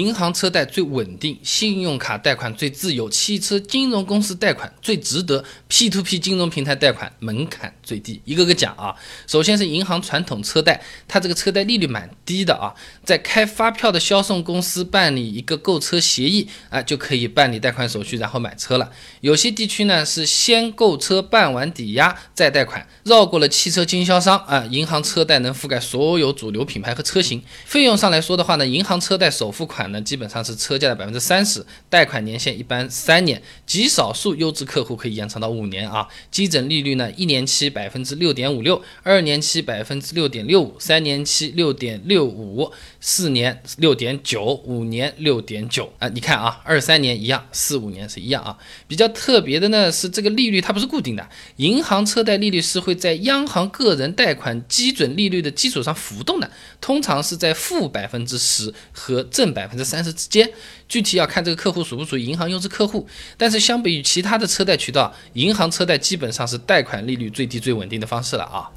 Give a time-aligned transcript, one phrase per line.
[0.00, 8.18] 银行车贷最稳定，信用卡贷款最自由，汽车金融公司贷款最值得，P to P 金融平台贷款门槛最低。
[8.24, 12.72] 一个个讲啊，首先是银行传统车贷，它这个车贷利率蛮低的啊，
[13.04, 18.90] 在开发票的销售公司办理一个购车协议啊，就可以办理贷款手续，然后买车了。
[19.20, 27.42] 有些地区呢是先购车办完抵押再贷款，绕过了汽车经销商啊，银行车贷能覆盖所有主流品牌和车型。
[27.66, 29.89] 费用上来说的话呢，银行车贷首付款。
[29.90, 36.06] 那基本上是车价的百分之三十，贷款年限一般三年，极少数优质客户可以延长到五年啊。
[36.30, 46.08] 基准利率呢，一年期百分之六点五六，二年期百分之六点六五，三年期六点六五，四年六点九，五年六点九啊。
[46.08, 48.56] 你看啊，二三年一样，四五年是一样啊。
[48.86, 56.50] 比较特别的呢是这个利率它不是固定的，银行车贷利率是会在央行个人贷款基准利率的基础上浮动的，
[56.80, 60.50] 通常是在负百分之十和正百分三十之间，
[60.88, 63.06] 具体要看这个客户属不属于银行优质客户。
[63.36, 68.70] 但是相比于其他的车贷渠道，银行车贷基本上是贷款利率最低、最稳定的方式了啊。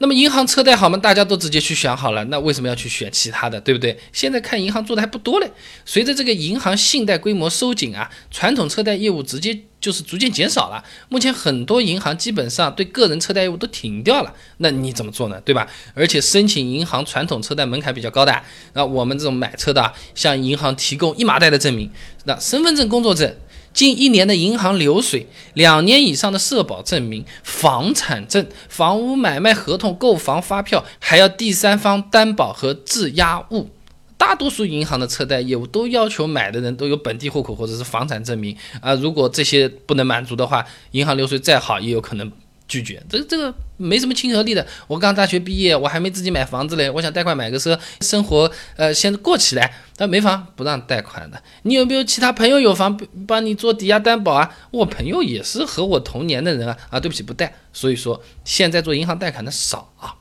[0.00, 0.96] 那么银行车贷好吗？
[0.96, 3.98] 大家都直接去选好了，那为什么要去选其他的，对不对？
[4.12, 5.50] 现在看银行做的还不多嘞。
[5.84, 10.84] 随着这个银行信贷规模收紧啊，传统车贷业务直接就是逐渐减少了。
[11.08, 14.32] 目前很多银行基本上对个人车贷业务都停掉了。
[14.58, 15.40] 那你怎么做呢？
[15.44, 15.66] 对吧？
[15.94, 18.42] 而且申请银行传统车贷门槛比较高的，
[18.74, 21.90] 那我们这种买车的，向银行提供一麻袋的证明，
[22.24, 23.34] 那身份证、工作证。
[23.78, 33.70] 近一年的银行流水，两年以上的社保证明、房产证、房屋买卖合同、购房发票，还要第三方担保和质押物。
[34.16, 38.94] 大多数银行的车贷业务都要求买的人都有本地户口或者是房产证明啊。
[38.94, 42.32] 如果这些不能满足的话，银行流水再好也有可能。
[42.68, 44.64] 拒绝，这这个没什么亲和力的。
[44.86, 49.72] 我刚大学毕业，我还没自己买房子嘞，我想贷款买个车，生活呃先过起来。
[49.96, 51.42] 但没房不让贷款的。
[51.62, 52.96] 你有没有其他朋友有房
[53.26, 54.48] 帮你做抵押担保啊？
[54.70, 57.52] 我朋友也是和我同年的人啊啊，对不起不贷。
[57.72, 60.14] 所以说现在做银行贷款的少啊。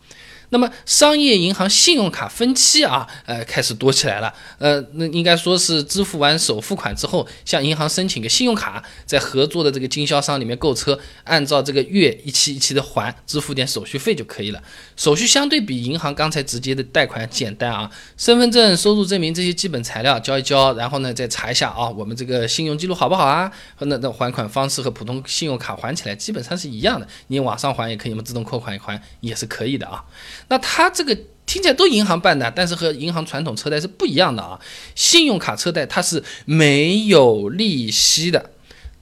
[0.50, 4.34] 那么商业银行信用卡分期啊，呃，开始多起来了。
[4.58, 14.64] 呃，那应该说是支付完首付款之后，向银行申请个信用卡，在合作的这个经销商里面购车，按照这个月一期一期的还，支付点手续费就可以了。
[14.96, 17.92] 手续相对比银行刚才直接的贷款简单啊。
[18.16, 23.52] 身份证、收入证明这些基本材料交一交，然后呢再查一下啊，我们这个信用记录好不好啊？
[23.80, 30.04] 那那还款方式和普通信用卡还起来基本上是一样的，你网上还也可以嘛，自动扣款还也是可以的啊。
[30.50, 31.16] 那他这个
[31.46, 34.60] 听起来都银行办的，但是和银行传统车贷是不一样的啊。
[34.96, 38.52] 信用卡车贷它是没有利息的，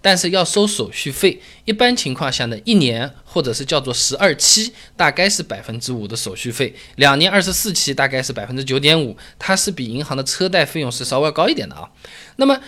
[0.01, 1.41] 但是要收手续费。
[1.65, 9.17] 一般情况下呢，一年或者是叫做十二期，大概是百分之五的手续费；两年二十四期，大概是百分之九点五。
[9.39, 11.89] 它是比银行的车贷费用是稍微高一点的啊。
[12.37, 12.59] 那么。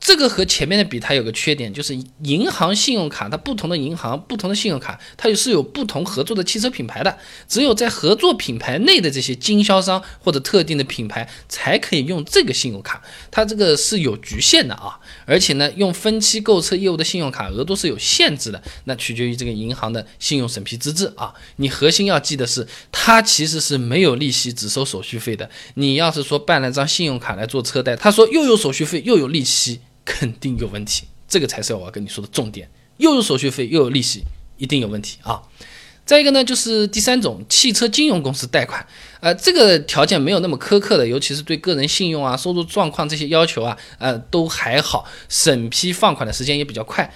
[0.00, 7.18] 这个和前面的比，它有个缺点，就是银行信用卡，它不同的银行、不同的信用卡，它也是有不同合作的汽车品牌的。
[7.46, 14.98] 只有在合作品牌内的这些经销商或者特定的品牌才可以用这个信用卡，它这个是有局限的啊。
[15.26, 21.34] 而且呢，用分期购车业务的信用卡额度是有限制的，那取决于这个银行的信用审批资质啊。
[21.56, 25.50] 你核心要记得是，它其实是没有利息，只收手续费的。
[25.74, 29.78] 你要是说办了张信用卡来做车贷，他说又有手续费又有利息。
[30.10, 32.68] 肯定有问题，这个才是我要跟你说的重点。
[32.96, 34.24] 又有手续费，又有利息，
[34.58, 35.40] 一定有问题啊！
[36.04, 38.84] 再一个呢，就是第三种汽车金融公司贷款，
[39.20, 47.08] 呃，这个条件没有那么苛刻的，尤其是对个人信用啊、收入状况这些要求啊，呃，都还好，审批放款的时间也比较快。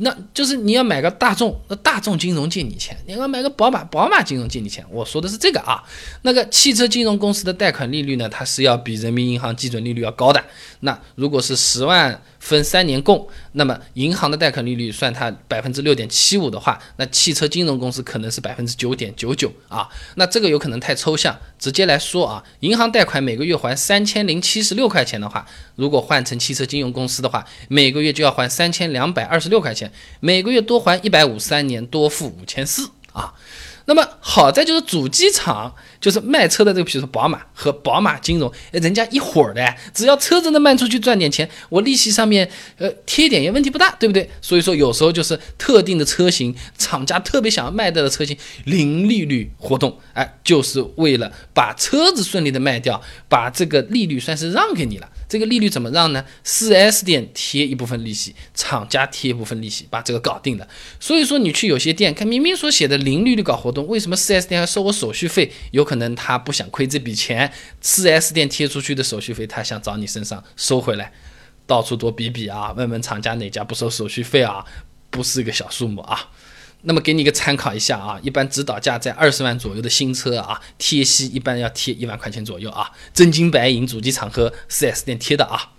[0.00, 4.84] 那就是你要买个大众，那大众金融借你钱；你要买个宝马，宝马金融借你钱。
[4.90, 5.82] 我说的是这个啊。
[6.22, 10.42] 那个汽车金融公司的贷款利率呢，它是要比人民银行基准利率要高的。
[10.80, 19.88] 那如果是十万分三年供，那么银行的贷款利率算它百分之六点七五的话，那汽车金融公司可能是百分之九点九九啊。
[20.14, 29.92] 那这个有可能太抽象，直接来说啊，银行贷款每个月还三千零七十六块钱的话，如果换成汽车金融公司的话，每个月就要还三千两百二十六块钱。
[30.20, 33.34] 每个月多还一百五，三年多付五千四啊。
[33.88, 44.28] 那么好在就是主机厂就是卖车的这个，比如说宝马和宝马金融，人家一伙儿的，只要车子能卖出去赚点钱，我利息上面呃贴点也问题不大，对不对？
[44.42, 55.08] 所以说有时候就是特定的车型，厂家特别想要卖掉的车型，零利率活动，哎，就是为了把车子顺利的卖掉，把这个利率算是让给你了。
[55.28, 60.66] 这个利率怎么让呢？4S 店贴一部分利息，厂家贴一部分利息，把这个搞定的。
[61.00, 65.52] 所以说你去有些店看，明明说写的零利率搞活动为什么四 S 店还收我手续费？
[65.70, 71.12] 有可能他不想亏这笔钱四 S 店贴出去的手续费他想找你身上收回来，
[71.66, 74.64] 到处多比比啊，问问厂家哪家不收手续费啊，
[75.10, 76.30] 不是个小数目啊。
[76.82, 85.72] 那么给你一个参考一下啊，一般指导价在二十万左右的新车啊，贴息一般要贴一万块钱左右啊，真金白银主机厂和四 S 店贴的啊。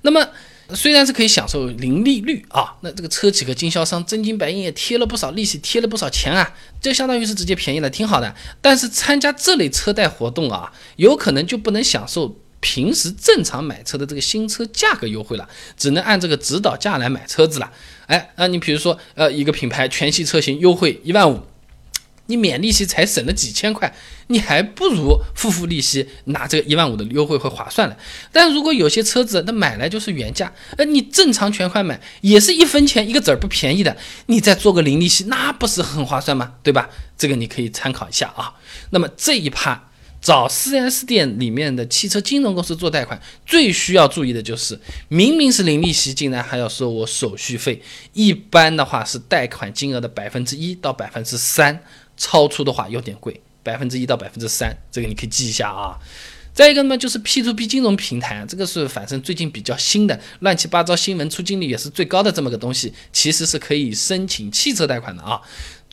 [0.00, 0.30] 那么
[0.74, 8.34] 虽然是可以享受零利率啊，那这个车企和经销商真金白银也贴了不少利息，贴了不少钱啊，这相当于是直接便宜了，挺好的。
[8.60, 12.38] 但是参加这类车贷活动啊，有可能就不能享受。
[12.58, 17.70] 平时正常买车的这个新车价格优惠了，只能按这个指导价来买车子了。
[18.06, 21.40] 哎，那你比如说，呃，一个品牌全系车型优惠一万五，
[22.26, 23.94] 你免利息才省了几千块，
[24.28, 27.96] 你还不如付付利息拿这个一万五的优惠会划算了。
[28.32, 33.96] 但如果有些车子那买来就是原价，呃，你正常全款买也是一分钱一个子儿不便宜的，
[34.26, 36.54] 你再做个零利息，那不是很划算吗？
[36.62, 36.90] 对吧？
[37.16, 38.54] 这个你可以参考一下啊。
[38.90, 39.84] 那么这一趴。
[40.18, 44.76] 找 4S 店里面的汽车金融公司做贷款，最需要注意的就是，
[45.06, 47.80] 明明是零利息，竟然还要收我手续费。
[48.12, 51.80] 一般的话是贷款金额的百分之一到百分之三，
[52.16, 55.98] 超出的话有点贵，百分之一到百分之三，这个你可以记一下啊。
[56.52, 65.38] 再一个呢，就是 P to P 金融平台，这个是反正最近比较新的，乱七八糟新闻出镜率也是最高的这么个东西，其实是可以申请汽车贷款的啊。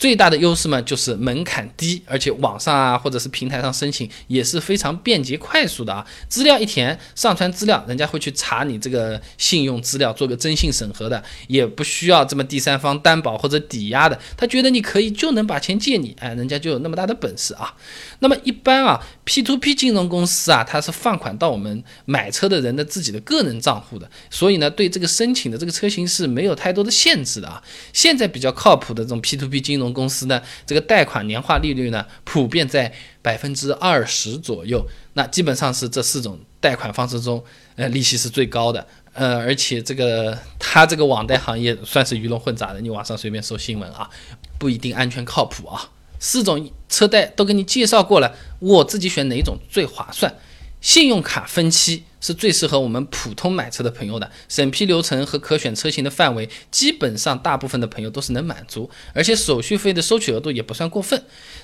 [0.04, 6.06] 最大的优势嘛，就是门槛低，而且网上啊或者是平台上申请也是非常便捷快速的啊。
[6.28, 17.74] 资料一填，上传资料，人家会去查你这个信用资料，做个征信审核的，也不需要这么第三方担保或者抵押的，他觉得你可以就能把钱借你，哎，人家就有那么大的本事啊。
[18.20, 27.64] 那么一般啊，P2P 金融公司啊，它是放款到我们买车的人的自己的个人账户的，所以呢，对这个申请的这个车型是没有太多的限制的啊。
[27.94, 29.93] 现在比较靠谱的这种 P2P 金融。
[29.94, 32.92] 公司呢，这个贷款年化利率呢，普遍在
[33.22, 34.86] 百分之二十左右。
[35.13, 37.44] 那基本上是这四种贷款方式中，
[37.75, 38.86] 呃，利息是最高的。
[39.13, 44.10] 呃，而且这个它这个网贷行业算是鱼龙混杂的，你网上随便搜新闻啊，
[44.57, 45.90] 不一定安全靠谱啊。
[46.19, 50.34] 四种车贷都给你介绍过了，我自己选哪种最划算？
[50.83, 52.03] 信用卡分期。
[52.24, 61.21] 是最适合我们普通买车的朋友的审批流程和可选车型的范围，基本上大部分的朋友都是能满足，而且手续费的收取额度也不算过分。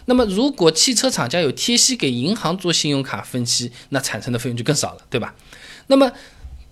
[0.08, 5.34] 那么，如果汽车厂家有贴息给银行做信用卡分期，那产生的费用就更少了，对吧？
[5.88, 6.12] 那么。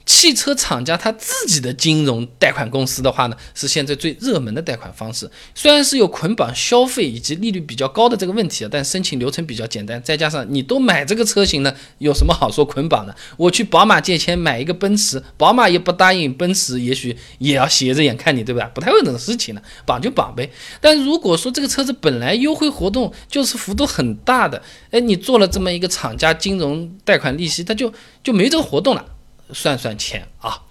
[0.07, 5.29] 汽车厂家他自己的金融贷款公司的话呢，是现在最热门的贷款方式。
[5.53, 10.01] 虽然是有捆绑消费以及利率比较高的这个问题啊，但申请流程比较简单。
[10.01, 13.13] 再加上你都买这个车型呢，有什么好说捆绑的？
[13.35, 18.71] 我去宝马借钱买一个奔驰，宝马也不答应，奔驰也许也要斜着眼看你，对吧？
[18.73, 20.49] 不太会这种事情的，绑就绑呗。
[20.79, 27.91] 但如果说这个车子本来优惠活动就是幅度很大的，哎，你做了这么一个厂家金融贷款利息，它就
[28.23, 29.05] 就没这个活动了。
[29.53, 30.61] 算算钱啊，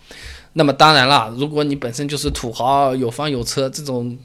[0.53, 4.17] 那么当然了，如果你本身就是土豪，有房有车，这种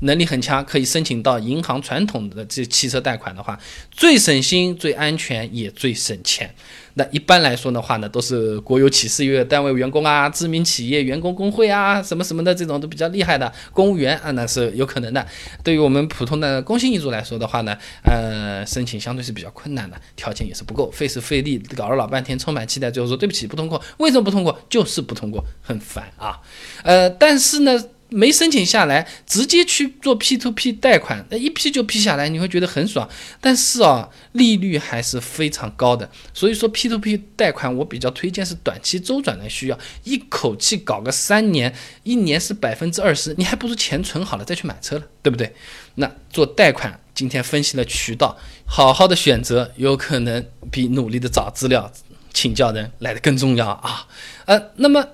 [0.00, 3.58] 能力很强，可以申请到银行传统的这汽车贷款的话，
[3.90, 6.54] 最省心、最安全也最省钱。
[6.94, 15.24] 那一般来说的话呢，都是国有企事业单位员工啊，知名企业员工工会啊，什么什么的这种都比较厉害的公务员啊，那是有可能的。
[15.62, 24.60] 对于我们普通的工薪一族来说的话呢，呃，申请相对是比较困难的，条件也是不够，费时费力，搞了老半天，充满期待，最后说对不起不通过，为什么不通过？
[24.68, 26.40] 就是不通过，很烦啊。
[26.82, 27.80] 呃，但是呢。
[28.10, 33.08] 没申请下来，直接去做 P to P 贷款，那一批就批下来，你会觉得很爽。
[33.40, 36.10] 但是啊，利率还是非常高的。
[36.34, 45.54] 所以说 P to P 贷款，我比较推荐是短期周转的需要，一口气搞个三年，一年是百分之二十，你还不如钱存好了再去买车了，对不对？
[45.94, 48.36] 那做贷款，今天分析了渠道，
[48.66, 51.92] 好好的选择，有可能比努力的找资料、
[52.32, 54.08] 请教人来的更重要啊。
[54.46, 55.06] 呃，那么。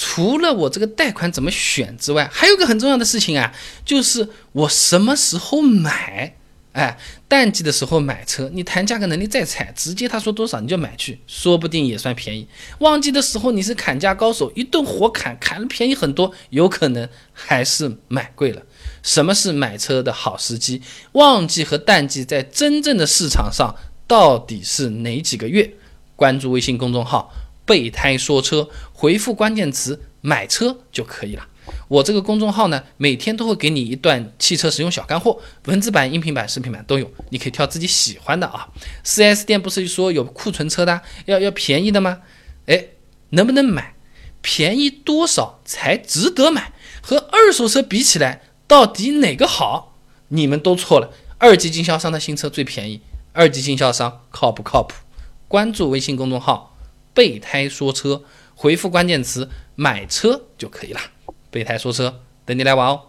[0.00, 3.52] 除了我这个贷款怎么选之外，还有个很重要的事情啊，
[3.84, 6.36] 就是我什么时候买？
[6.72, 12.46] 哎，淡季的时候买车，你谈价格能力再差，直接他说多少你就买去，说不定也算便宜。
[12.78, 18.62] 旺季的时候你是砍价高手，一顿火砍，砍了便宜很多，有可能还是买贵了。
[19.02, 20.80] 什么是买车的好时机？
[21.12, 23.74] 旺季和淡季在真正的市场上
[24.06, 25.74] 到底是哪几个月？
[26.14, 27.32] 关注微信公众号。
[27.68, 31.46] 备胎说车，回复关键词“买车”就可以了。
[31.88, 38.68] 我这个公众号呢，每天都会给你一段汽车使用小干货，文字版、音频版、视频版都有，你可以挑自己喜欢的啊。
[39.04, 42.22] 4S 店不是说有库存车的，要要便宜的吗？
[42.66, 42.86] 哎，
[43.30, 43.94] 能不能买？
[44.40, 46.72] 便宜多少才值得买？
[47.02, 49.98] 和二手车比起来，到底哪个好？
[50.28, 51.12] 你们都错了。
[51.38, 53.00] 二级经销商的新车最便宜。
[53.32, 54.94] 二级经销商靠不靠谱？
[55.46, 56.76] 关注微信公众号
[57.14, 58.22] “备胎说车”，
[58.54, 61.00] 回复关键词“买车”就可以了。
[61.50, 63.08] 备胎说车，等你来玩哦。